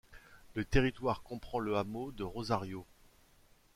Le 0.55 0.65
territoire 0.65 1.21
comprend 1.21 1.59
le 1.59 1.77
hameau 1.77 2.11
de 2.11 2.23
Rosario. 2.23 2.87